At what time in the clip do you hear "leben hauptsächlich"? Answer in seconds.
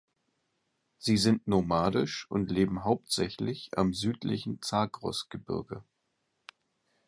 2.49-3.69